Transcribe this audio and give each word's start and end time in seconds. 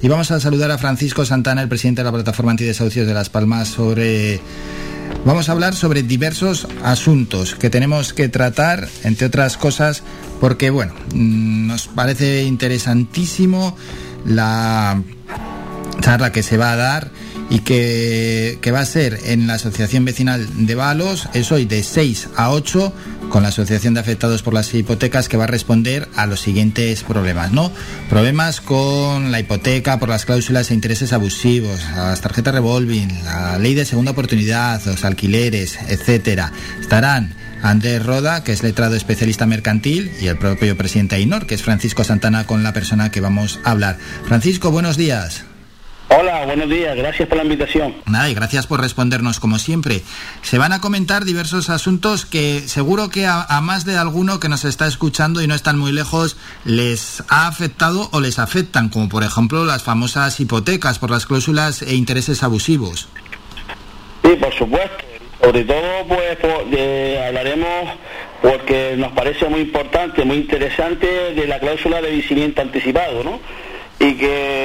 Y 0.00 0.06
vamos 0.06 0.30
a 0.30 0.38
saludar 0.38 0.70
a 0.70 0.78
Francisco 0.78 1.24
Santana, 1.24 1.60
el 1.60 1.68
presidente 1.68 2.02
de 2.02 2.04
la 2.04 2.12
plataforma 2.12 2.52
antidesahucios 2.52 3.04
de 3.04 3.14
Las 3.14 3.30
Palmas, 3.30 3.66
sobre... 3.66 4.40
Vamos 5.24 5.48
a 5.48 5.52
hablar 5.52 5.74
sobre 5.74 6.04
diversos 6.04 6.68
asuntos 6.84 7.56
que 7.56 7.68
tenemos 7.68 8.12
que 8.12 8.28
tratar, 8.28 8.88
entre 9.02 9.26
otras 9.26 9.56
cosas, 9.56 10.04
porque, 10.40 10.70
bueno, 10.70 10.94
mm, 11.14 11.66
nos 11.66 11.88
parece 11.88 12.44
interesantísimo 12.44 13.76
la 14.24 15.02
charla 16.00 16.30
que 16.30 16.44
se 16.44 16.56
va 16.56 16.74
a 16.74 16.76
dar 16.76 17.10
y 17.50 17.58
que, 17.58 18.60
que, 18.62 18.70
va 18.70 18.78
a 18.78 18.86
ser 18.86 19.18
en 19.24 19.48
la 19.48 19.54
Asociación 19.54 20.04
Vecinal 20.04 20.46
de 20.64 20.76
Balos, 20.76 21.28
es 21.34 21.50
hoy 21.50 21.64
de 21.64 21.82
6 21.82 22.28
a 22.36 22.52
8, 22.52 22.92
con 23.28 23.42
la 23.42 23.50
Asociación 23.50 23.94
de 23.94 24.00
Afectados 24.00 24.42
por 24.42 24.54
las 24.54 24.72
Hipotecas, 24.72 25.28
que 25.28 25.36
va 25.36 25.44
a 25.44 25.48
responder 25.48 26.08
a 26.16 26.26
los 26.26 26.40
siguientes 26.40 27.02
problemas, 27.02 27.52
¿no? 27.52 27.72
Problemas 28.08 28.60
con 28.60 29.30
la 29.30 29.40
hipoteca 29.40 29.98
por 29.98 30.08
las 30.08 30.24
cláusulas 30.24 30.70
e 30.70 30.74
intereses 30.74 31.12
abusivos, 31.12 31.80
las 31.94 32.20
tarjetas 32.20 32.54
revolving, 32.54 33.24
la 33.24 33.58
ley 33.58 33.74
de 33.74 33.84
segunda 33.84 34.12
oportunidad, 34.12 34.84
los 34.86 35.04
alquileres, 35.04 35.78
etcétera. 35.88 36.52
Estarán 36.80 37.34
Andrés 37.62 38.04
Roda, 38.04 38.44
que 38.44 38.52
es 38.52 38.62
letrado 38.62 38.94
especialista 38.94 39.46
mercantil, 39.46 40.10
y 40.20 40.26
el 40.26 40.38
propio 40.38 40.76
presidente 40.76 41.16
AINOR, 41.16 41.46
que 41.46 41.54
es 41.54 41.62
Francisco 41.62 42.04
Santana, 42.04 42.46
con 42.46 42.62
la 42.62 42.72
persona 42.72 43.10
que 43.10 43.20
vamos 43.20 43.60
a 43.64 43.72
hablar. 43.72 43.98
Francisco, 44.26 44.70
buenos 44.70 44.96
días. 44.96 45.47
Hola, 46.10 46.46
buenos 46.46 46.70
días, 46.70 46.96
gracias 46.96 47.28
por 47.28 47.36
la 47.36 47.44
invitación. 47.44 47.94
Nada, 48.06 48.30
y 48.30 48.34
gracias 48.34 48.66
por 48.66 48.80
respondernos 48.80 49.40
como 49.40 49.58
siempre. 49.58 50.02
Se 50.40 50.56
van 50.56 50.72
a 50.72 50.80
comentar 50.80 51.26
diversos 51.26 51.68
asuntos 51.68 52.24
que 52.24 52.60
seguro 52.60 53.10
que 53.10 53.26
a, 53.26 53.42
a, 53.42 53.60
más 53.60 53.84
de 53.84 53.98
alguno 53.98 54.40
que 54.40 54.48
nos 54.48 54.64
está 54.64 54.86
escuchando 54.86 55.42
y 55.42 55.46
no 55.46 55.54
están 55.54 55.78
muy 55.78 55.92
lejos 55.92 56.38
les 56.64 57.22
ha 57.28 57.46
afectado 57.46 58.08
o 58.12 58.20
les 58.20 58.38
afectan, 58.38 58.88
como 58.88 59.10
por 59.10 59.22
ejemplo 59.22 59.66
las 59.66 59.82
famosas 59.82 60.40
hipotecas 60.40 60.98
por 60.98 61.10
las 61.10 61.26
cláusulas 61.26 61.82
e 61.82 61.94
intereses 61.94 62.42
abusivos. 62.42 63.08
Sí, 64.24 64.30
por 64.40 64.54
supuesto. 64.54 65.04
Sobre 65.42 65.64
todo, 65.64 66.06
pues, 66.08 66.36
por, 66.38 66.70
de, 66.70 67.22
hablaremos 67.26 67.92
porque 68.40 68.94
nos 68.96 69.12
parece 69.12 69.46
muy 69.48 69.60
importante, 69.60 70.24
muy 70.24 70.38
interesante 70.38 71.06
de 71.34 71.46
la 71.46 71.60
cláusula 71.60 72.00
de 72.00 72.10
vencimiento 72.10 72.62
anticipado, 72.62 73.22
¿no? 73.22 73.40
y 74.00 74.14
que 74.14 74.57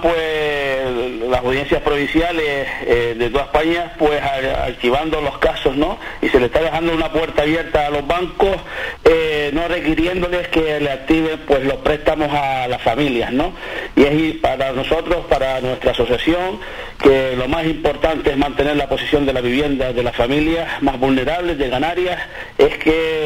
pues 0.00 0.90
las 1.28 1.40
audiencias 1.40 1.82
provinciales 1.82 2.66
eh, 2.86 3.14
de 3.18 3.30
toda 3.30 3.44
España 3.44 3.92
pues 3.98 4.20
archivando 4.22 5.20
los 5.20 5.38
casos 5.38 5.76
no 5.76 5.98
y 6.22 6.28
se 6.28 6.40
le 6.40 6.46
está 6.46 6.60
dejando 6.60 6.94
una 6.94 7.12
puerta 7.12 7.42
abierta 7.42 7.86
a 7.86 7.90
los 7.90 8.06
bancos 8.06 8.56
eh, 9.04 9.50
no 9.52 9.68
requiriéndoles 9.68 10.48
que 10.48 10.80
le 10.80 10.90
activen 10.90 11.40
pues 11.46 11.64
los 11.64 11.76
préstamos 11.76 12.32
a 12.32 12.68
las 12.68 12.82
familias 12.82 13.32
no 13.32 13.52
y 13.96 14.04
es 14.04 14.36
para 14.36 14.72
nosotros 14.72 15.26
para 15.28 15.60
nuestra 15.60 15.92
asociación 15.92 16.60
que 17.02 17.36
lo 17.36 17.48
más 17.48 17.64
importante 17.66 18.30
es 18.30 18.36
mantener 18.36 18.76
la 18.76 18.88
posición 18.88 19.26
de 19.26 19.32
la 19.32 19.40
vivienda 19.40 19.92
de 19.92 20.02
las 20.02 20.16
familias 20.16 20.82
más 20.82 20.98
vulnerables 20.98 21.58
de 21.58 21.70
Canarias 21.70 22.18
es 22.56 22.76
que 22.78 23.17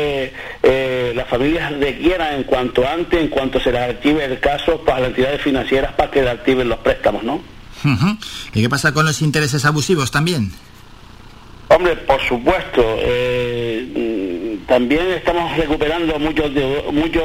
familias 1.32 1.72
requieran 1.78 2.34
en 2.34 2.42
cuanto 2.44 2.86
antes 2.86 3.18
en 3.18 3.28
cuanto 3.28 3.58
se 3.58 3.72
les 3.72 3.80
active 3.80 4.22
el 4.22 4.38
caso 4.38 4.82
para 4.84 5.00
las 5.00 5.08
entidades 5.08 5.40
financieras 5.40 5.94
para 5.94 6.10
que 6.10 6.28
activen 6.28 6.68
los 6.68 6.78
préstamos, 6.80 7.22
¿no? 7.24 7.36
Uh 7.84 7.88
-huh. 7.88 8.18
¿Y 8.52 8.60
qué 8.60 8.68
pasa 8.68 8.92
con 8.92 9.06
los 9.06 9.22
intereses 9.22 9.64
abusivos 9.64 10.10
también? 10.10 10.52
Hombre, 11.68 11.96
por 11.96 12.20
supuesto. 12.20 12.82
Eh, 12.98 14.58
también 14.66 15.10
estamos 15.12 15.56
recuperando 15.56 16.18
muchos 16.18 16.50
muchos 16.92 17.24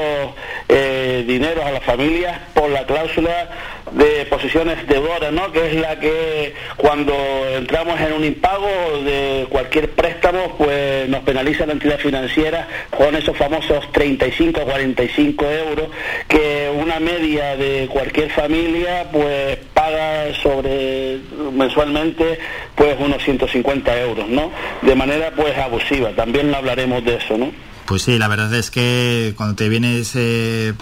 eh, 0.69 1.25
dineros 1.27 1.66
a 1.66 1.71
las 1.71 1.83
familias 1.83 2.39
por 2.53 2.69
la 2.69 2.86
cláusula 2.86 3.49
de 3.91 4.25
posiciones 4.25 4.88
deudoras, 4.88 5.31
¿no? 5.31 5.52
Que 5.52 5.67
es 5.67 5.75
la 5.75 5.99
que 5.99 6.53
cuando 6.75 7.13
entramos 7.55 7.99
en 7.99 8.13
un 8.13 8.23
impago 8.23 8.67
de 9.03 9.47
cualquier 9.49 9.91
préstamo, 9.91 10.55
pues 10.57 11.07
nos 11.09 11.23
penaliza 11.23 11.65
la 11.65 11.73
entidad 11.73 11.99
financiera 11.99 12.67
con 12.95 13.15
esos 13.15 13.37
famosos 13.37 13.92
35 13.92 14.61
o 14.61 14.65
45 14.65 15.45
euros 15.45 15.89
que 16.27 16.71
una 16.75 16.99
media 16.99 17.55
de 17.55 17.87
cualquier 17.92 18.31
familia, 18.31 19.09
pues 19.11 19.58
paga 19.73 20.33
sobre 20.42 21.19
mensualmente, 21.54 22.39
pues 22.75 22.95
unos 22.99 23.23
150 23.23 24.02
euros, 24.02 24.27
¿no? 24.27 24.52
De 24.81 24.95
manera 24.95 25.31
pues 25.36 25.58
abusiva. 25.58 26.11
También 26.11 26.54
hablaremos 26.54 27.04
de 27.04 27.15
eso, 27.15 27.37
¿no? 27.37 27.52
Pues 27.86 28.02
sí, 28.02 28.17
la 28.17 28.27
verdad 28.27 28.54
es 28.54 28.69
que 28.69 29.33
cuando 29.37 29.55
te 29.55 29.69
viene 29.69 29.99
ese 29.99 30.73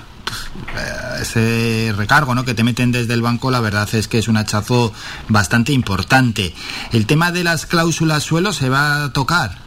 ese 1.22 1.94
recargo 1.96 2.36
¿no? 2.36 2.46
que 2.46 2.54
te 2.54 2.64
meten 2.64 2.92
desde 2.92 3.14
el 3.14 3.22
banco, 3.22 3.52
la 3.52 3.60
verdad 3.60 3.88
es 3.94 4.08
que 4.08 4.20
es 4.20 4.28
un 4.28 4.38
hachazo 4.38 4.94
bastante 5.28 5.74
importante. 5.74 6.54
¿El 6.92 7.06
tema 7.06 7.32
de 7.32 7.44
las 7.44 7.66
cláusulas 7.66 8.24
suelo 8.24 8.54
se 8.54 8.70
va 8.70 9.04
a 9.04 9.14
tocar? 9.14 9.65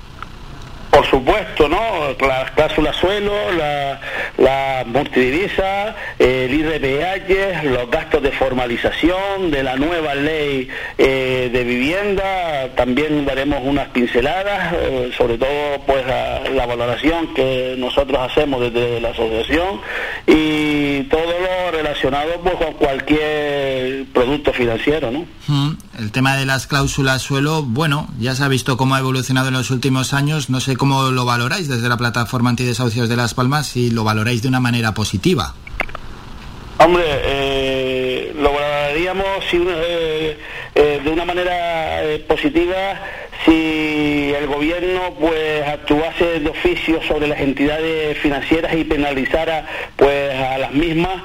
Por 0.99 1.07
supuesto, 1.07 1.69
¿no? 1.69 1.79
Las 2.27 2.51
cláusulas 2.51 2.97
suelo, 2.97 3.33
la, 3.53 4.01
la 4.37 4.85
multidivisa, 4.85 5.95
el 6.19 6.53
IRPH, 6.53 7.63
los 7.71 7.89
gastos 7.89 8.21
de 8.21 8.33
formalización 8.33 9.53
de 9.53 9.63
la 9.63 9.77
nueva 9.77 10.17
ley 10.17 10.69
eh, 10.99 11.51
de 11.53 11.63
vivienda, 11.63 12.71
también 12.75 13.25
daremos 13.25 13.61
unas 13.63 13.91
pinceladas, 13.91 14.73
eh, 14.73 15.13
sobre 15.17 15.39
todo 15.39 15.81
pues 15.87 16.05
la, 16.05 16.67
valoración 16.67 17.33
que 17.33 17.77
nosotros 17.79 18.19
hacemos 18.19 18.61
desde 18.61 19.01
la 19.01 19.11
asociación 19.11 19.81
y 20.27 21.05
todo 21.05 21.23
lo 21.23 21.71
relacionado 21.71 22.41
pues 22.43 22.57
con 22.57 22.73
cualquier 22.75 24.05
producto 24.13 24.53
financiero, 24.53 25.13
¿no? 25.13 25.25
Mm, 25.47 25.71
el 25.99 26.13
tema 26.13 26.37
de 26.37 26.47
las 26.47 26.67
cláusulas 26.67 27.23
suelo, 27.23 27.63
bueno, 27.63 28.09
ya 28.21 28.35
se 28.35 28.45
ha 28.45 28.49
visto 28.49 28.77
cómo 28.77 28.95
ha 28.95 29.01
evolucionado 29.01 29.49
en 29.49 29.55
los 29.55 29.71
últimos 29.71 30.15
años, 30.15 30.49
no 30.49 30.61
sé 30.61 30.77
cómo 30.77 31.11
lo 31.11 31.25
valoráis 31.25 31.69
desde 31.69 31.89
la 31.89 31.97
plataforma 31.97 32.51
antidesahucios 32.51 33.09
de 33.09 33.17
Las 33.17 33.35
Palmas, 33.35 33.67
si 33.67 33.91
lo 33.91 34.05
valoráis 34.05 34.43
de 34.43 34.49
una 34.49 34.61
manera 34.61 34.95
positiva. 34.95 35.55
Hombre, 36.79 37.05
eh, 37.07 38.33
lo 38.37 38.53
valoraríamos 38.53 39.45
eh, 39.53 40.39
eh, 40.75 41.01
de 41.03 41.11
una 41.11 41.25
manera 41.25 42.01
positiva 42.29 43.01
si 43.45 44.33
el 44.39 44.47
gobierno 44.47 45.15
pues 45.19 45.67
actuase 45.67 46.41
de 46.41 46.49
oficio 46.49 47.01
sobre 47.03 47.27
las 47.27 47.41
entidades 47.41 48.19
financieras 48.19 48.75
y 48.75 48.85
penalizara 48.85 49.67
pues 49.97 50.35
a 50.35 50.59
las 50.59 50.73
mismas 50.73 51.23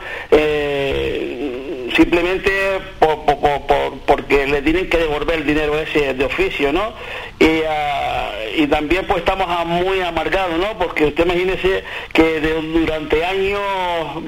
simplemente 1.96 2.52
por, 3.00 3.26
por, 3.26 3.62
por, 3.68 4.00
porque 4.06 4.48
le 4.48 4.62
tienen 4.62 4.90
que 4.90 4.98
devolver 4.98 5.40
el 5.40 5.46
dinero 5.46 5.78
ese 5.80 6.14
de 6.14 6.26
oficio, 6.26 6.72
¿no? 6.72 6.94
Y, 7.40 7.46
uh, 7.46 8.64
y 8.64 8.68
también 8.68 9.06
pues 9.06 9.20
estamos 9.20 9.48
muy 9.66 10.02
amargados, 10.02 10.58
¿no? 10.60 10.78
Porque 10.78 11.06
usted 11.06 11.26
imagínese 11.26 11.84
que 12.14 12.40
de, 12.40 12.62
durante 12.62 13.26
años 13.26 13.60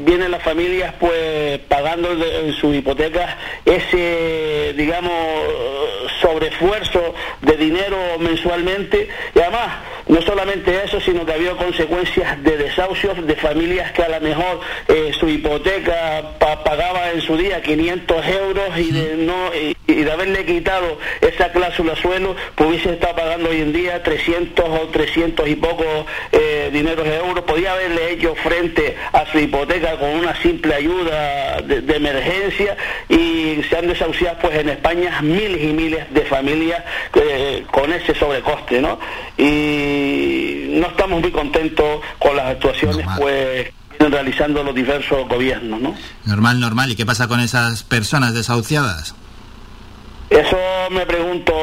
vienen 0.06 0.32
las 0.32 0.44
familias 0.44 0.94
pues 1.00 1.60
pagando 1.68 2.12
en 2.12 2.54
sus 2.54 2.76
hipotecas 2.76 3.36
ese, 3.66 4.74
digamos, 4.76 5.14
sobreesfuerzo 6.22 7.14
de 7.42 7.58
dinero 7.58 7.98
mensualmente 8.20 9.08
y 9.34 9.40
además 9.40 9.68
no 10.08 10.22
solamente 10.22 10.84
eso, 10.84 11.00
sino 11.00 11.26
que 11.26 11.34
había 11.34 11.52
consecuencias 11.52 12.42
de 12.44 12.58
desahucios 12.58 13.26
de 13.26 13.36
familias 13.36 13.92
que 13.92 14.04
a 14.04 14.10
lo 14.10 14.22
mejor 14.22 14.60
eh, 14.88 15.12
su 15.20 15.28
hipoteca 15.28 16.38
pa 16.40 16.64
pagaba 16.64 17.12
en 17.12 17.22
su 17.22 17.38
día 17.38 17.62
500 17.62 18.28
euros 18.28 18.78
y 18.78 18.92
de 18.92 19.16
no 19.18 19.54
y, 19.54 19.76
y 19.88 20.04
de 20.04 20.12
haberle 20.12 20.46
quitado 20.46 20.98
esa 21.22 21.52
cláusula 21.52 21.96
suelo, 21.96 22.36
pues 22.56 22.70
hubiese 22.70 22.94
estado 22.94 23.16
pagando 23.16 23.50
hoy 23.50 23.62
en 23.62 23.74
día 23.74 24.02
300 24.04 24.66
o 24.68 24.88
300 24.90 25.48
y 25.48 25.56
pocos 25.56 26.06
eh, 26.32 26.45
dineros 26.72 27.06
de 27.06 27.18
euros, 27.18 27.44
podía 27.46 27.74
haberle 27.74 28.12
hecho 28.14 28.36
frente 28.36 28.96
a 29.14 29.26
su 29.32 29.40
hipoteca 29.40 29.98
con 29.98 30.10
una 30.10 30.36
simple 30.42 30.74
ayuda 30.74 31.62
de, 31.62 31.82
de 31.82 31.96
emergencia 31.96 32.78
y 33.10 33.62
se 33.70 33.78
han 33.78 33.88
desahuciado 33.88 34.38
pues 34.42 34.58
en 34.58 34.70
España 34.70 35.22
miles 35.22 35.62
y 35.64 35.74
miles 35.74 36.14
de 36.14 36.22
familias 36.22 36.84
eh, 37.14 37.66
con 37.72 37.92
ese 37.94 38.16
sobrecoste, 38.16 38.82
¿no? 38.82 39.00
Y 39.38 40.68
no 40.70 40.88
estamos 40.88 41.22
muy 41.22 41.32
contentos 41.32 42.02
con 42.20 42.36
las 42.36 42.48
actuaciones 42.48 43.06
Normal. 43.06 43.20
pues 43.20 43.72
realizando 44.00 44.64
los 44.64 44.76
diversos 44.76 45.28
gobiernos, 45.28 45.82
¿no? 45.82 45.96
Normal, 46.26 46.60
normal. 46.60 46.92
¿Y 46.92 46.96
qué 46.96 47.06
pasa 47.06 47.28
con 47.28 47.40
esas 47.40 47.84
personas 47.84 48.34
desahuciadas? 48.34 49.16
Me 50.92 51.06
pregunto, 51.06 51.54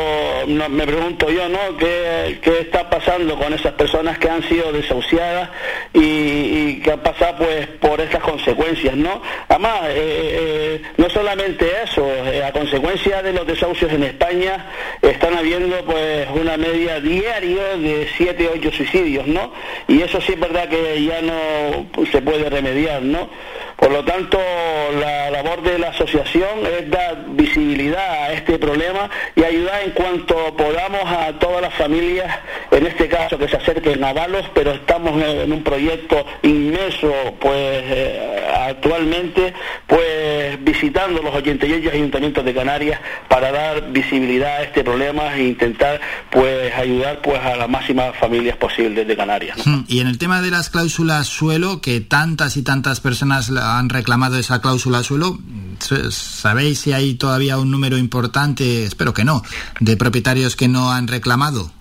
me 0.46 0.86
pregunto 0.86 1.30
yo, 1.30 1.48
¿no? 1.48 1.76
¿Qué, 1.78 2.38
¿Qué, 2.42 2.60
está 2.60 2.90
pasando 2.90 3.38
con 3.38 3.52
esas 3.52 3.72
personas 3.74 4.18
que 4.18 4.28
han 4.28 4.42
sido 4.48 4.72
desahuciadas 4.72 5.50
y, 5.94 6.80
que 6.80 6.90
han 6.90 7.00
pasado 7.00 7.38
pues 7.38 7.66
por 7.80 8.00
esas 8.00 8.22
consecuencias, 8.22 8.96
¿no? 8.96 9.22
Además, 9.48 9.80
eh, 9.88 9.92
eh, 9.94 10.82
no 10.96 11.08
solamente 11.10 11.70
eso, 11.84 12.06
eh, 12.06 12.42
a 12.44 12.52
consecuencia 12.52 13.22
de 13.22 13.32
los 13.32 13.46
desahucios 13.46 13.92
en 13.92 14.02
España 14.02 14.66
están 15.00 15.34
habiendo 15.34 15.84
pues 15.84 16.28
una 16.34 16.56
media 16.56 17.00
diaria 17.00 17.76
de 17.76 18.08
7, 18.16 18.50
8 18.54 18.72
suicidios, 18.72 19.26
¿no? 19.26 19.52
Y 19.86 20.02
eso 20.02 20.20
sí 20.20 20.32
es 20.32 20.40
verdad 20.40 20.68
que 20.68 21.02
ya 21.04 21.22
no 21.22 22.04
se 22.10 22.20
puede 22.20 22.50
remediar, 22.50 23.02
¿no? 23.02 23.30
Por 23.82 23.90
lo 23.90 24.04
tanto, 24.04 24.38
la 25.00 25.28
labor 25.32 25.60
de 25.60 25.76
la 25.76 25.88
asociación 25.88 26.64
es 26.64 26.88
dar 26.88 27.24
visibilidad 27.30 28.26
a 28.26 28.32
este 28.32 28.56
problema 28.56 29.10
y 29.34 29.42
ayudar 29.42 29.82
en 29.82 29.90
cuanto 29.90 30.56
podamos 30.56 31.02
a 31.04 31.36
todas 31.40 31.62
las 31.62 31.74
familias, 31.74 32.32
en 32.70 32.86
este 32.86 33.08
caso 33.08 33.36
que 33.36 33.48
se 33.48 33.56
acerquen 33.56 34.04
a 34.04 34.12
Valos, 34.12 34.46
pero 34.54 34.70
estamos 34.70 35.20
en 35.20 35.52
un 35.52 35.64
proyecto 35.64 36.24
inmenso, 36.42 37.12
pues 37.40 37.56
eh, 37.58 38.46
actualmente, 38.68 39.52
pues 39.88 40.00
visitando 40.60 41.22
los 41.22 41.34
88 41.34 41.90
ayuntamientos 41.92 42.44
de 42.44 42.54
Canarias 42.54 43.00
para 43.28 43.52
dar 43.52 43.92
visibilidad 43.92 44.56
a 44.56 44.62
este 44.62 44.84
problema 44.84 45.34
e 45.34 45.44
intentar 45.44 46.00
pues 46.30 46.72
ayudar 46.74 47.20
pues 47.22 47.40
a 47.40 47.56
las 47.56 47.68
máximas 47.68 48.16
familias 48.16 48.56
posibles 48.56 49.06
de 49.06 49.16
Canarias. 49.16 49.58
Hmm, 49.64 49.84
y 49.88 50.00
en 50.00 50.06
el 50.06 50.18
tema 50.18 50.40
de 50.40 50.50
las 50.50 50.70
cláusulas 50.70 51.26
suelo, 51.26 51.80
que 51.80 52.00
tantas 52.00 52.56
y 52.56 52.62
tantas 52.62 53.00
personas 53.00 53.50
han 53.50 53.88
reclamado 53.88 54.38
esa 54.38 54.60
cláusula 54.60 55.02
suelo. 55.02 55.38
¿Sabéis 56.10 56.80
si 56.80 56.92
hay 56.92 57.14
todavía 57.14 57.58
un 57.58 57.70
número 57.70 57.98
importante, 57.98 58.84
espero 58.84 59.12
que 59.12 59.24
no, 59.24 59.42
de 59.80 59.96
propietarios 59.96 60.56
que 60.56 60.68
no 60.68 60.92
han 60.92 61.08
reclamado? 61.08 61.72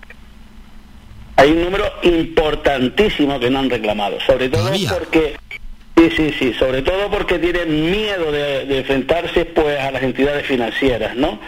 Hay 1.36 1.50
un 1.50 1.62
número 1.62 1.84
importantísimo 2.02 3.40
que 3.40 3.50
no 3.50 3.60
han 3.60 3.70
reclamado, 3.70 4.18
sobre 4.26 4.48
todo 4.48 4.70
porque 4.90 5.36
Sí, 6.02 6.10
sí, 6.16 6.34
sí, 6.36 6.52
sobre 6.54 6.82
todo 6.82 7.08
porque 7.10 7.38
tienen 7.38 7.88
miedo 7.88 8.32
de, 8.32 8.78
enfrentarse 8.78 9.44
pues 9.44 9.78
a 9.78 9.92
las 9.92 10.02
entidades 10.02 10.44
financieras, 10.44 11.14
¿no? 11.14 11.38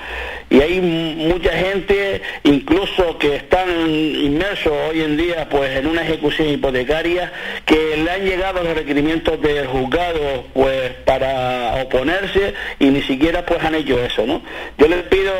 y 0.50 0.60
hay 0.60 0.80
mucha 0.80 1.50
gente 1.52 2.22
incluso 2.44 3.18
que 3.18 3.36
están 3.36 3.68
inmersos 3.90 4.72
hoy 4.88 5.02
en 5.02 5.16
día 5.16 5.48
pues 5.48 5.76
en 5.76 5.86
una 5.86 6.02
ejecución 6.02 6.48
hipotecaria 6.48 7.32
que 7.64 7.96
le 7.96 8.10
han 8.10 8.24
llegado 8.24 8.62
los 8.62 8.74
requerimientos 8.74 9.40
del 9.40 9.66
juzgado 9.66 10.44
pues 10.52 10.92
para 11.04 11.82
oponerse 11.82 12.54
y 12.78 12.86
ni 12.86 13.02
siquiera 13.02 13.44
pues 13.44 13.64
han 13.64 13.74
hecho 13.74 13.98
eso 13.98 14.26
no 14.26 14.42
yo 14.78 14.86
les 14.86 15.02
pido 15.04 15.32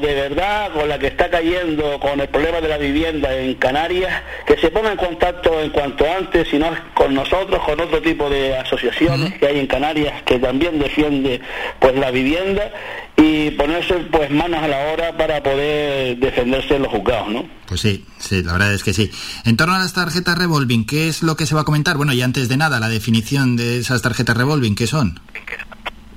de 0.00 0.14
verdad 0.14 0.70
con 0.72 0.88
la 0.88 0.98
que 0.98 1.08
está 1.08 1.28
cayendo 1.28 1.98
con 2.00 2.20
el 2.20 2.28
problema 2.28 2.60
de 2.60 2.68
la 2.68 2.78
vivienda 2.78 3.36
en 3.36 3.54
Canarias 3.54 4.22
que 4.46 4.56
se 4.56 4.70
ponga 4.70 4.92
en 4.92 4.96
contacto 4.96 5.60
en 5.60 5.70
cuanto 5.70 6.06
antes 6.10 6.48
si 6.48 6.58
no 6.58 6.70
con 6.94 7.12
nosotros 7.12 7.62
con 7.64 7.80
otro 7.80 8.00
tipo 8.00 8.30
de 8.30 8.53
asociaciones 8.58 9.34
que 9.34 9.46
hay 9.46 9.58
en 9.58 9.66
Canarias 9.66 10.22
que 10.22 10.38
también 10.38 10.78
defiende 10.78 11.40
pues 11.78 11.94
la 11.96 12.10
vivienda 12.10 12.72
y 13.16 13.50
ponerse 13.52 13.94
pues 14.10 14.30
manos 14.30 14.62
a 14.62 14.68
la 14.68 14.92
hora 14.92 15.16
para 15.16 15.42
poder 15.42 16.16
defenderse 16.18 16.76
en 16.76 16.82
los 16.82 16.92
juzgados, 16.92 17.28
¿no? 17.28 17.48
Pues 17.66 17.80
sí, 17.80 18.04
sí, 18.18 18.42
la 18.42 18.52
verdad 18.52 18.74
es 18.74 18.82
que 18.82 18.92
sí. 18.92 19.10
En 19.44 19.56
torno 19.56 19.74
a 19.74 19.78
las 19.78 19.92
tarjetas 19.92 20.36
revolving, 20.36 20.86
¿qué 20.86 21.08
es 21.08 21.22
lo 21.22 21.36
que 21.36 21.46
se 21.46 21.54
va 21.54 21.62
a 21.62 21.64
comentar? 21.64 21.96
Bueno, 21.96 22.12
y 22.12 22.22
antes 22.22 22.48
de 22.48 22.56
nada, 22.56 22.80
la 22.80 22.88
definición 22.88 23.56
de 23.56 23.78
esas 23.78 24.02
tarjetas 24.02 24.36
revolving, 24.36 24.74
¿qué 24.74 24.86
son? 24.86 25.20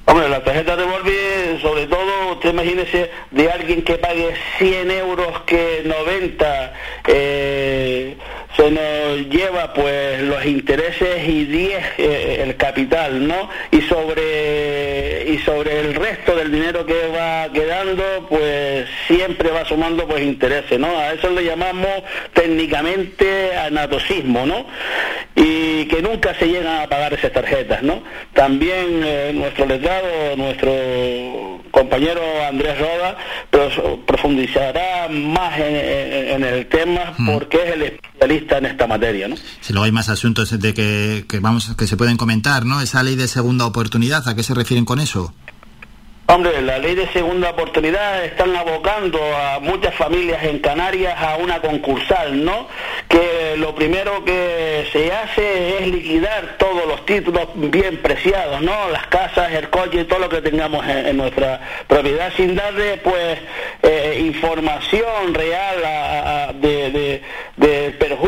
Hombre, 0.10 0.30
las 0.30 0.44
tarjetas 0.44 0.78
revolving, 0.78 1.62
sobre 1.62 1.86
todo, 1.86 2.34
usted 2.34 2.52
imagínese 2.54 3.12
de 3.32 3.52
alguien 3.52 3.84
que 3.84 3.96
pague 3.96 4.34
100 4.58 4.92
euros 4.92 5.42
que 5.46 5.84
90 5.86 6.74
eh, 7.08 7.97
se 8.58 8.72
nos 8.72 9.30
lleva 9.30 9.72
pues 9.74 10.22
los 10.24 10.44
intereses 10.46 11.28
y 11.28 11.46
10 11.46 11.86
eh, 12.00 12.44
el 12.44 12.58
capital, 12.58 13.28
¿no? 13.28 13.50
Y 13.72 13.82
sobre 13.82 15.30
y 15.30 15.38
sobre 15.40 15.80
el 15.80 15.94
resto 15.94 16.36
del 16.36 16.52
dinero 16.52 16.86
que 16.86 17.08
va 17.08 17.52
quedando, 17.54 18.04
pues 18.30 18.90
siempre 19.06 19.52
va 19.52 19.64
sumando 19.66 20.08
pues 20.08 20.24
intereses, 20.24 20.80
¿no? 20.80 20.98
A 20.98 21.14
eso 21.14 21.30
le 21.30 21.44
llamamos 21.44 22.04
técnicamente 22.34 23.56
anatosismo, 23.56 24.46
¿no? 24.46 24.66
Y 25.36 25.86
que 25.86 26.02
nunca 26.02 26.34
se 26.36 26.48
llegan 26.48 26.82
a 26.82 26.88
pagar 26.88 27.14
esas 27.14 27.32
tarjetas, 27.32 27.84
¿no? 27.84 28.02
También 28.34 29.04
eh, 29.04 29.32
nuestro 29.36 29.68
letrado, 29.68 30.36
nuestro 30.36 30.74
compañero 31.78 32.22
Andrés 32.48 32.80
Roda, 32.80 33.18
profundizará 34.06 35.08
más 35.10 35.60
en, 35.60 36.44
el 36.44 36.66
tema 36.68 37.14
mm. 37.18 37.32
porque 37.32 37.58
es 37.58 37.74
el 37.74 37.82
especialista 37.84 38.58
en 38.58 38.66
esta 38.66 38.88
materia, 38.88 39.28
¿no? 39.28 39.36
Si 39.62 39.74
luego 39.74 39.86
hay 39.86 39.92
más 39.92 40.10
asuntos 40.10 40.60
de 40.60 40.74
que, 40.74 41.26
que, 41.30 41.40
vamos 41.40 41.76
que 41.78 41.88
se 41.88 41.96
pueden 41.96 42.18
comentar, 42.18 42.66
¿no? 42.66 42.82
Esa 42.82 43.04
ley 43.04 43.16
de 43.16 43.28
segunda 43.28 43.66
oportunidad, 43.66 44.28
¿a 44.28 44.36
qué 44.36 44.44
se 44.44 44.54
refieren 44.54 44.86
con 44.86 45.00
eso? 45.00 45.34
Hombre, 46.30 46.62
la 46.62 46.78
ley 46.78 46.94
de 46.94 47.08
segunda 47.14 47.52
oportunidad 47.52 48.26
están 48.26 48.54
abocando 48.54 49.18
a 49.18 49.60
muchas 49.62 49.96
familias 49.96 50.44
en 50.44 50.60
Canarias 50.60 51.16
a 51.18 51.38
una 51.38 51.62
concursal, 51.62 52.44
¿no? 52.44 52.68
Que 53.08 53.56
lo 53.56 53.74
primero 53.74 54.26
que 54.26 54.90
se 54.92 55.10
hace 55.10 55.78
es 55.78 55.88
liquidar 55.88 56.58
todos 56.58 56.86
los 56.86 57.06
títulos 57.06 57.48
bien 57.56 58.02
preciados, 58.02 58.62
¿no? 58.62 58.90
Las 58.90 59.08
casas, 59.08 59.54
el 59.54 59.70
coche 59.70 60.04
todo 60.04 60.20
lo 60.20 60.28
que 60.28 60.42
tengamos 60.42 60.86
en, 60.86 61.16
nuestra 61.16 61.62
propiedad 61.88 62.30
sin 62.36 62.56
darle, 62.56 62.98
pues, 62.98 63.40
eh, 63.84 64.22
información 64.26 65.34
real 65.34 66.60
de, 66.60 67.22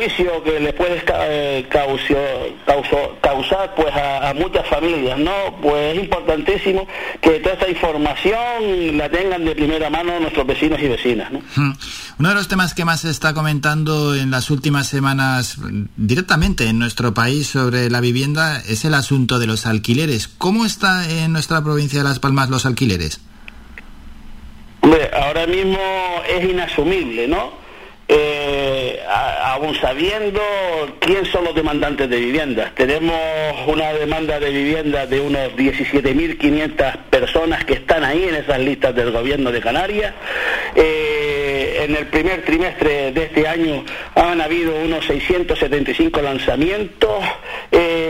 perjuicio 0.10 0.44
que 0.44 0.60
le 0.60 0.74
puede 0.74 1.04
eh, 1.08 1.68
causar, 1.70 3.76
pues, 3.76 3.96
a, 3.96 4.30
a 4.30 4.34
muchas 4.34 4.68
familias, 4.68 5.20
¿no? 5.20 5.32
Pues 5.62 5.96
es 5.96 6.04
importantísimo 6.04 6.88
que 7.22 7.40
toda 7.40 7.54
esta 7.54 7.70
información 7.70 7.80
información 7.80 8.98
la 8.98 9.10
tengan 9.10 9.46
de 9.46 9.56
primera 9.56 9.90
mano 9.90 10.20
nuestros 10.20 10.46
vecinos 10.46 10.80
y 10.82 10.88
vecinas. 10.88 11.32
¿no? 11.32 11.42
Uno 12.20 12.30
de 12.30 12.36
los 12.36 12.48
temas 12.48 12.74
que 12.74 12.86
más 12.86 13.02
se 13.02 13.10
está 13.10 13.34
comentando 13.34 14.16
en 14.16 14.32
las 14.32 14.50
últimas 14.50 14.88
semanas 14.88 15.58
directamente 15.96 16.66
en 16.66 16.80
nuestro 16.80 17.14
país 17.14 17.48
sobre 17.48 17.90
la 17.90 18.02
vivienda 18.02 18.62
es 18.68 18.86
el 18.86 18.94
asunto 18.94 19.40
de 19.40 19.48
los 19.48 19.66
alquileres. 19.66 20.28
¿Cómo 20.28 20.66
está 20.66 21.10
en 21.10 21.34
nuestra 21.34 21.64
provincia 21.64 22.00
de 22.00 22.10
Las 22.10 22.20
Palmas 22.20 22.50
los 22.50 22.66
alquileres? 22.66 23.22
ahora 25.14 25.46
mismo 25.46 25.78
es 26.28 26.50
inasumible, 26.50 27.28
¿no? 27.28 27.52
Eh, 28.10 29.00
aún 29.08 29.76
sabiendo 29.76 30.42
quién 31.00 31.26
son 31.26 31.44
los 31.44 31.54
demandantes 31.54 32.10
de 32.10 32.18
viviendas. 32.20 32.74
Tenemos 32.74 33.16
una 33.68 33.94
demanda 33.94 34.40
de 34.40 34.50
vivienda 34.50 35.06
de 35.06 35.22
unos 35.22 35.52
17.500 35.54 36.98
personas 37.12 37.64
que 37.66 37.74
están 37.74 38.04
ahí 38.04 38.24
en 38.24 38.36
esas 38.36 38.60
listas 38.60 38.96
del 38.96 39.12
gobierno 39.12 39.52
de 39.52 39.62
Canarias. 39.62 40.14
Eh, 40.76 41.86
en 41.86 41.96
el 41.96 42.08
primer 42.08 42.44
trimestre 42.44 43.12
de 43.12 43.24
este 43.24 43.48
año 43.48 43.86
han 44.16 44.42
habido 44.42 44.76
unos 44.76 45.06
675 45.06 46.22
lanzamientos. 46.22 47.24
Eh, 47.72 48.09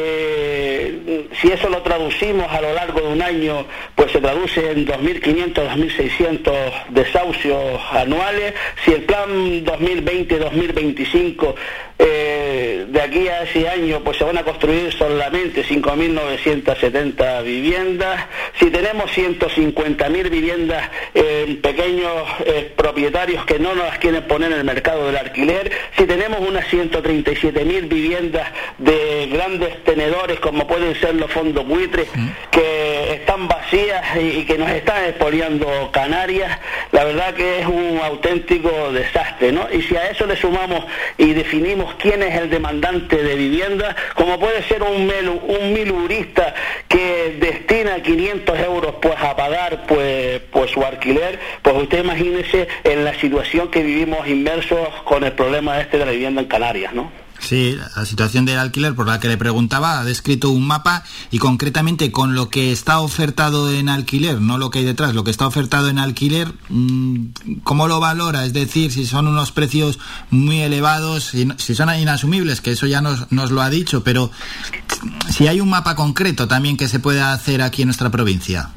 si 1.41 1.51
eso 1.51 1.69
lo 1.69 1.81
traducimos 1.81 2.51
a 2.51 2.61
lo 2.61 2.73
largo 2.73 3.01
de 3.01 3.07
un 3.07 3.21
año, 3.21 3.65
pues 3.95 4.11
se 4.11 4.19
traduce 4.19 4.71
en 4.71 4.85
2.500, 4.85 5.53
2.600 5.53 6.51
desahucios 6.89 7.81
anuales. 7.91 8.53
Si 8.83 8.91
el 8.91 9.03
plan 9.03 9.63
2020-2025 9.63 11.55
eh, 12.01 12.85
de 12.87 13.01
aquí 13.01 13.27
a 13.27 13.43
ese 13.43 13.67
año 13.67 14.01
pues 14.05 14.17
se 14.17 14.23
van 14.23 14.37
a 14.37 14.43
construir 14.43 14.93
solamente 14.93 15.65
5.970 15.65 17.43
viviendas. 17.43 18.25
Si 18.57 18.71
tenemos 18.71 19.11
150.000 19.11 20.29
viviendas 20.29 20.89
en 21.13 21.61
pequeños 21.61 22.23
eh, 22.45 22.71
propietarios 22.75 23.45
que 23.45 23.59
no 23.59 23.75
nos 23.75 23.85
las 23.85 23.99
quieren 23.99 24.23
poner 24.27 24.53
en 24.53 24.59
el 24.59 24.63
mercado 24.63 25.07
del 25.07 25.17
alquiler, 25.17 25.71
si 25.97 26.05
tenemos 26.05 26.39
unas 26.39 26.65
137.000 26.67 27.89
viviendas 27.89 28.47
de 28.77 29.27
grandes 29.31 29.83
tenedores 29.83 30.39
como 30.39 30.67
pueden 30.67 30.95
ser 30.95 31.15
los 31.15 31.29
fondos 31.29 31.67
buitres 31.67 32.07
que 32.49 33.13
están 33.13 33.47
vacías 33.49 34.03
y, 34.17 34.45
que 34.45 34.57
nos 34.57 34.69
están 34.71 35.03
expoliando 35.03 35.91
Canarias, 35.91 36.59
la 36.93 37.03
verdad 37.03 37.33
que 37.33 37.59
es 37.59 37.67
un 37.67 37.99
auténtico 38.01 38.91
desastre, 38.93 39.51
¿no? 39.51 39.67
Y 39.71 39.81
si 39.81 39.95
a 39.95 40.09
eso 40.09 40.25
le 40.25 40.37
sumamos 40.37 40.85
y 41.17 41.33
definimos 41.33 41.88
quién 41.95 42.23
es 42.23 42.35
el 42.35 42.49
demandante 42.49 43.21
de 43.23 43.35
vivienda, 43.35 43.95
como 44.15 44.39
puede 44.39 44.63
ser 44.63 44.83
un, 44.83 45.11
un 45.47 45.73
milurista 45.73 46.53
que 46.87 47.37
destina 47.39 48.01
500 48.01 48.59
euros 48.59 48.95
pues 49.01 49.15
a 49.19 49.35
pagar 49.35 49.85
pues, 49.87 50.41
pues 50.51 50.71
su 50.71 50.83
alquiler, 50.83 51.39
pues 51.61 51.75
usted 51.75 52.03
imagínese 52.03 52.67
en 52.83 53.03
la 53.03 53.13
situación 53.15 53.69
que 53.69 53.83
vivimos 53.83 54.27
inmersos 54.27 54.87
con 55.03 55.23
el 55.23 55.33
problema 55.33 55.79
este 55.79 55.97
de 55.97 56.05
la 56.05 56.11
vivienda 56.11 56.41
en 56.41 56.47
Canarias, 56.47 56.93
¿no? 56.93 57.11
Sí, 57.39 57.77
la 57.95 58.05
situación 58.05 58.45
del 58.45 58.59
alquiler 58.59 58.93
por 58.95 59.07
la 59.07 59.19
que 59.19 59.27
le 59.27 59.37
preguntaba 59.37 59.99
ha 59.99 60.03
descrito 60.03 60.49
un 60.49 60.67
mapa 60.67 61.03
y 61.31 61.39
concretamente 61.39 62.11
con 62.11 62.35
lo 62.35 62.49
que 62.49 62.71
está 62.71 62.99
ofertado 62.99 63.71
en 63.71 63.89
alquiler, 63.89 64.41
no 64.41 64.57
lo 64.57 64.69
que 64.69 64.79
hay 64.79 64.85
detrás, 64.85 65.15
lo 65.15 65.23
que 65.23 65.31
está 65.31 65.47
ofertado 65.47 65.87
en 65.89 65.99
alquiler, 65.99 66.53
mm, 66.69 67.61
¿cómo 67.63 67.87
lo 67.87 67.99
valora? 67.99 68.45
Es 68.45 68.53
decir, 68.53 68.91
si 68.91 69.05
son 69.05 69.27
unos 69.27 69.51
precios 69.51 69.99
muy 70.29 70.59
elevados, 70.59 71.23
si 71.23 71.75
son 71.75 71.97
inasumibles, 71.97 72.61
que 72.61 72.71
eso 72.71 72.87
ya 72.87 73.01
nos, 73.01 73.31
nos 73.31 73.51
lo 73.51 73.61
ha 73.61 73.69
dicho, 73.69 74.03
pero 74.03 74.31
si 75.29 75.47
hay 75.47 75.61
un 75.61 75.69
mapa 75.69 75.95
concreto 75.95 76.47
también 76.47 76.77
que 76.77 76.87
se 76.87 76.99
pueda 76.99 77.33
hacer 77.33 77.61
aquí 77.61 77.83
en 77.83 77.87
nuestra 77.87 78.09
provincia. 78.09 78.69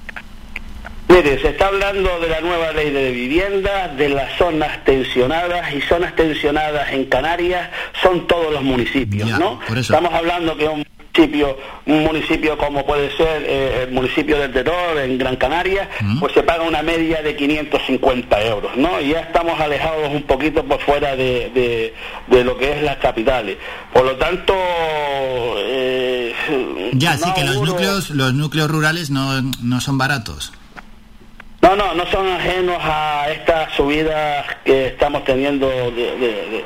Mire, 1.12 1.38
se 1.42 1.48
está 1.48 1.66
hablando 1.66 2.20
de 2.20 2.28
la 2.28 2.40
nueva 2.40 2.72
ley 2.72 2.90
de 2.90 3.10
vivienda, 3.12 3.88
de 3.88 4.08
las 4.08 4.34
zonas 4.38 4.82
tensionadas 4.84 5.74
y 5.74 5.82
zonas 5.82 6.16
tensionadas 6.16 6.90
en 6.90 7.04
Canarias 7.04 7.68
son 8.00 8.26
todos 8.26 8.50
los 8.50 8.62
municipios, 8.62 9.28
¿no? 9.38 9.60
Estamos 9.76 10.14
hablando 10.14 10.56
que 10.56 10.66
un 10.66 10.86
municipio, 11.14 11.58
un 11.84 12.04
municipio 12.04 12.56
como 12.56 12.86
puede 12.86 13.14
ser 13.14 13.42
eh, 13.46 13.82
el 13.82 13.92
municipio 13.92 14.38
del 14.38 14.54
Terror 14.54 14.98
en 14.98 15.18
Gran 15.18 15.36
Canaria, 15.36 15.90
pues 16.18 16.32
se 16.32 16.42
paga 16.42 16.62
una 16.62 16.82
media 16.82 17.20
de 17.20 17.36
550 17.36 18.42
euros, 18.46 18.74
¿no? 18.78 18.98
Y 18.98 19.10
ya 19.10 19.20
estamos 19.20 19.60
alejados 19.60 20.08
un 20.08 20.22
poquito 20.22 20.64
por 20.64 20.80
fuera 20.80 21.14
de, 21.14 21.92
de, 22.26 22.44
lo 22.44 22.56
que 22.56 22.72
es 22.72 22.82
las 22.82 22.96
capitales. 22.96 23.58
Por 23.92 24.06
lo 24.06 24.16
tanto, 24.16 24.54
eh, 25.58 26.34
ya, 26.94 27.18
sí 27.18 27.30
que 27.34 27.44
los 27.44 27.60
núcleos, 27.60 28.08
los 28.08 28.32
núcleos 28.32 28.70
rurales 28.70 29.10
no, 29.10 29.42
no 29.62 29.80
son 29.82 29.98
baratos. 29.98 30.52
No, 31.62 31.76
no, 31.76 31.94
no 31.94 32.04
son 32.06 32.26
ajenos 32.26 32.78
a 32.80 33.30
estas 33.30 33.72
subidas 33.74 34.44
que 34.64 34.88
estamos 34.88 35.24
teniendo. 35.24 35.68
De, 35.68 36.64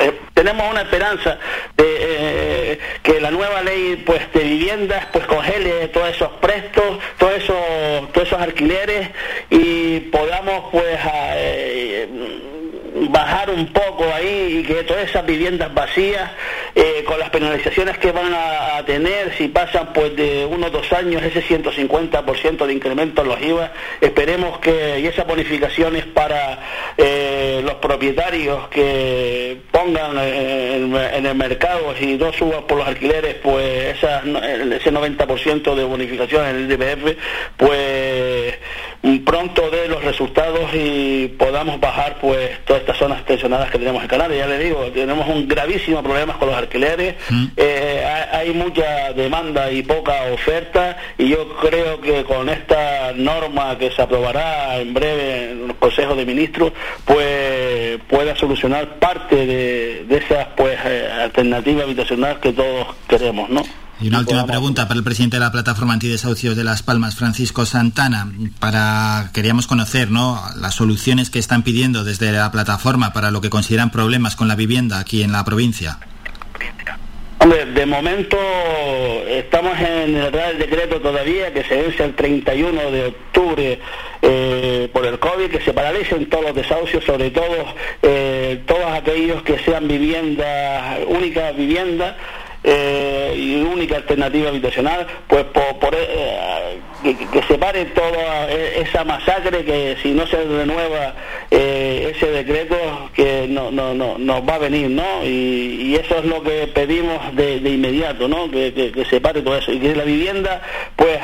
eh, 0.00 0.20
tenemos 0.34 0.68
una 0.68 0.82
esperanza 0.82 1.38
de 1.76 1.84
eh, 1.86 2.78
que 3.04 3.20
la 3.20 3.30
nueva 3.30 3.62
ley 3.62 4.02
pues 4.04 4.20
de 4.32 4.40
viviendas 4.40 5.06
pues 5.12 5.24
congele 5.26 5.86
todos 5.88 6.08
esos 6.08 6.30
prestos, 6.40 6.98
todos 7.16 7.34
esos, 7.34 8.12
todos 8.12 8.26
esos 8.26 8.40
alquileres 8.40 9.10
y 9.50 10.00
podamos 10.00 10.64
pues 10.72 10.98
eh, 11.36 12.08
bajar 12.94 13.50
un 13.50 13.72
poco 13.72 14.04
ahí 14.12 14.58
y 14.58 14.62
que 14.66 14.82
todas 14.82 15.08
esas 15.08 15.24
viviendas 15.26 15.72
vacías, 15.74 16.30
eh, 16.74 17.04
con 17.04 17.18
las 17.18 17.30
penalizaciones 17.30 17.98
que 17.98 18.10
van 18.10 18.34
a, 18.34 18.82
tener, 18.84 19.32
si 19.36 19.48
pasan 19.48 19.92
pues 19.92 20.14
de 20.16 20.44
unos 20.44 20.72
dos 20.72 20.92
años 20.92 21.22
ese 21.22 21.42
150% 21.42 22.66
de 22.66 22.72
incremento 22.72 23.22
en 23.22 23.28
los 23.28 23.40
IVA, 23.40 23.72
esperemos 24.00 24.58
que, 24.58 25.00
y 25.00 25.06
esas 25.06 25.26
bonificaciones 25.26 26.04
para 26.06 26.58
eh, 26.96 27.62
los 27.64 27.74
propietarios 27.74 28.68
que 28.68 29.58
pongan 29.70 30.18
en, 30.18 30.94
el 31.26 31.34
mercado 31.34 31.94
y 32.00 32.16
no 32.16 32.32
suban 32.32 32.64
por 32.66 32.78
los 32.78 32.88
alquileres, 32.88 33.36
pues 33.36 33.96
ese 33.96 34.92
90% 34.92 35.74
de 35.74 35.84
bonificación 35.84 36.46
en 36.46 36.56
el 36.56 36.72
IPF, 36.72 37.16
pues 37.56 38.54
pronto 39.24 39.70
de 39.70 39.88
los 39.88 40.04
resultados 40.04 40.70
y 40.74 41.28
podamos 41.38 41.80
bajar 41.80 42.18
pues 42.20 42.64
todas 42.64 42.82
estas 42.82 42.96
zonas 42.96 43.24
tensionadas 43.24 43.70
que 43.70 43.78
tenemos 43.78 44.02
en 44.02 44.08
Canarias. 44.08 44.38
Ya 44.38 44.46
le 44.46 44.58
digo, 44.58 44.84
tenemos 44.92 45.28
un 45.28 45.48
gravísimo 45.48 46.02
problema 46.02 46.38
con 46.38 46.48
los 46.48 46.56
alquileres, 46.64 47.14
mm. 47.30 47.44
eh, 47.56 48.28
hay 48.32 48.52
mucha 48.52 49.12
demanda 49.12 49.70
y 49.70 49.82
poca 49.82 50.24
oferta 50.32 50.96
y 51.18 51.28
yo 51.28 51.56
creo 51.56 52.00
que 52.00 52.24
con 52.24 52.48
esta 52.48 53.12
norma 53.14 53.78
que 53.78 53.90
se 53.90 54.02
aprobará 54.02 54.78
en 54.78 54.92
breve 54.92 55.52
en 55.52 55.68
los 55.68 55.76
consejos 55.76 56.16
de 56.16 56.26
ministros, 56.26 56.72
pues 57.04 57.98
pueda 58.08 58.36
solucionar 58.36 58.98
parte 58.98 59.46
de, 59.46 60.04
de 60.08 60.16
esas 60.16 60.48
pues 60.56 60.78
eh, 60.84 61.08
alternativas 61.22 61.84
habitacionales 61.84 62.38
que 62.38 62.52
todos 62.52 62.86
queremos, 63.08 63.48
¿no? 63.50 63.62
Y 64.00 64.08
una 64.08 64.18
última 64.18 64.44
pregunta 64.44 64.88
para 64.88 64.98
el 64.98 65.04
presidente 65.04 65.36
de 65.36 65.40
la 65.40 65.52
plataforma 65.52 65.94
antidesahucios 65.94 66.56
de 66.56 66.64
Las 66.64 66.82
Palmas, 66.82 67.14
Francisco 67.14 67.64
Santana. 67.64 68.30
Para 68.58 69.30
queríamos 69.32 69.66
conocer, 69.66 70.10
¿no? 70.10 70.42
Las 70.56 70.74
soluciones 70.74 71.30
que 71.30 71.38
están 71.38 71.62
pidiendo 71.62 72.02
desde 72.02 72.32
la 72.32 72.50
plataforma 72.50 73.12
para 73.12 73.30
lo 73.30 73.40
que 73.40 73.50
consideran 73.50 73.90
problemas 73.90 74.34
con 74.36 74.48
la 74.48 74.56
vivienda 74.56 74.98
aquí 74.98 75.22
en 75.22 75.32
la 75.32 75.44
provincia. 75.44 75.98
De 77.74 77.86
momento 77.86 78.38
estamos 79.26 79.76
en 79.80 80.16
el 80.16 80.32
Real 80.32 80.58
Decreto 80.58 81.00
todavía 81.00 81.52
que 81.52 81.64
se 81.64 81.74
vence 81.74 82.04
el 82.04 82.14
31 82.14 82.90
de 82.92 83.06
octubre 83.06 83.80
eh, 84.22 84.88
por 84.92 85.04
el 85.04 85.18
COVID, 85.18 85.50
que 85.50 85.60
se 85.60 85.72
paralicen 85.72 86.28
todos 86.28 86.44
los 86.44 86.54
desahucios, 86.54 87.02
sobre 87.02 87.32
todo 87.32 87.74
eh, 88.00 88.60
todos 88.64 88.86
aquellos 88.92 89.42
que 89.42 89.58
sean 89.58 89.88
viviendas, 89.88 91.00
únicas 91.08 91.56
viviendas 91.56 92.14
eh, 92.62 93.34
y 93.36 93.56
única 93.56 93.96
alternativa 93.96 94.48
habitacional, 94.50 95.06
pues 95.26 95.44
por, 95.44 95.94
eh, 95.94 96.78
que, 97.02 97.42
se 97.42 97.58
pare 97.58 97.86
toda 97.86 98.50
esa 98.50 99.04
masacre 99.04 99.64
que 99.64 99.98
si 100.00 100.12
no 100.12 100.26
se 100.26 100.42
renueva 100.44 101.12
eh, 101.56 102.12
ese 102.14 102.26
decreto 102.26 102.76
que 103.14 103.46
no, 103.48 103.70
no, 103.70 103.94
no, 103.94 104.18
nos 104.18 104.40
va 104.48 104.56
a 104.56 104.58
venir, 104.58 104.90
¿no? 104.90 105.24
Y, 105.24 105.94
eso 105.94 106.18
es 106.18 106.24
lo 106.24 106.42
que 106.42 106.66
pedimos 106.66 107.34
de, 107.36 107.56
inmediato, 107.56 108.26
¿no? 108.26 108.50
Que, 108.50 108.92
se 109.08 109.20
pare 109.20 109.42
todo 109.42 109.56
eso 109.56 109.72
y 109.72 109.78
que 109.78 109.94
la 109.94 110.04
vivienda, 110.04 110.60
pues 110.96 111.18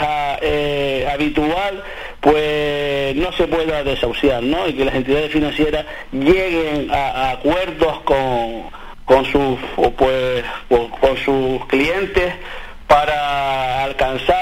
habitual, 1.12 1.82
pues 2.20 3.16
no 3.16 3.32
se 3.32 3.46
pueda 3.48 3.82
desahuciar, 3.82 4.42
¿no? 4.42 4.68
Y 4.68 4.74
que 4.74 4.84
las 4.84 4.94
entidades 4.94 5.32
financieras 5.32 5.84
lleguen 6.12 6.90
a 6.92 7.30
acuerdos 7.32 8.00
con 8.04 8.70
con 9.10 9.24
sus 9.24 9.58
pues 9.96 10.44
con 11.00 11.16
sus 11.16 11.66
clientes 11.66 12.32
para 12.86 13.82
alcanzar 13.82 14.39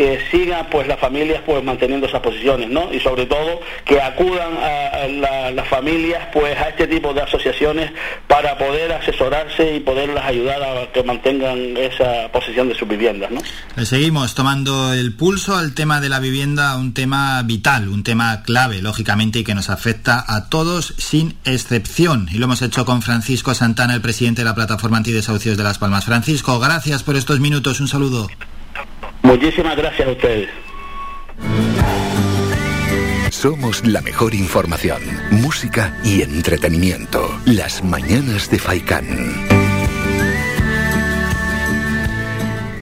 que 0.00 0.18
sigan 0.30 0.68
pues 0.70 0.86
las 0.86 0.98
familias 0.98 1.42
pues 1.44 1.62
manteniendo 1.64 2.06
esas 2.06 2.20
posiciones 2.20 2.70
no 2.70 2.92
y 2.92 3.00
sobre 3.00 3.26
todo 3.26 3.60
que 3.84 4.00
acudan 4.00 4.56
a, 4.56 5.50
las 5.50 5.68
familias 5.68 6.28
pues 6.32 6.56
a 6.56 6.68
este 6.68 6.86
tipo 6.86 7.12
de 7.12 7.22
asociaciones 7.22 7.90
para 8.28 8.56
poder 8.56 8.92
asesorarse 8.92 9.76
y 9.76 9.80
poderlas 9.80 10.24
ayudar 10.24 10.62
a 10.62 10.92
que 10.92 11.02
mantengan 11.02 11.76
esa 11.76 12.30
posición 12.32 12.68
de 12.68 12.76
sus 12.76 12.88
viviendas 12.88 13.30
no 13.30 13.84
seguimos 13.84 14.34
tomando 14.34 14.94
el 14.94 15.14
pulso 15.14 15.56
al 15.56 15.74
tema 15.74 16.00
de 16.00 16.08
la 16.08 16.20
vivienda 16.20 16.76
un 16.76 16.94
tema 16.94 17.42
vital 17.42 17.88
un 17.88 18.02
tema 18.02 18.42
clave 18.42 18.80
lógicamente 18.82 19.40
y 19.40 19.44
que 19.44 19.54
nos 19.54 19.68
afecta 19.70 20.24
a 20.26 20.48
todos 20.48 20.94
sin 20.98 21.36
excepción 21.44 22.28
y 22.32 22.38
lo 22.38 22.44
hemos 22.44 22.62
hecho 22.62 22.84
con 22.84 23.02
Francisco 23.02 23.54
Santana 23.54 23.94
el 23.94 24.00
presidente 24.00 24.42
de 24.42 24.46
la 24.46 24.54
plataforma 24.54 24.98
antidesahucios 24.98 25.56
de 25.56 25.64
Las 25.64 25.78
Palmas 25.78 26.04
Francisco 26.04 26.58
gracias 26.58 27.02
por 27.02 27.16
esto 27.16 27.34
minutos. 27.40 27.80
Un 27.80 27.88
saludo. 27.88 28.28
Muchísimas 29.22 29.76
gracias 29.76 30.08
a 30.08 30.12
ustedes. 30.12 30.48
Somos 33.30 33.86
la 33.86 34.02
mejor 34.02 34.34
información, 34.34 35.00
música 35.30 35.96
y 36.04 36.22
entretenimiento. 36.22 37.40
Las 37.46 37.82
mañanas 37.82 38.50
de 38.50 38.58
Faikán. 38.58 39.59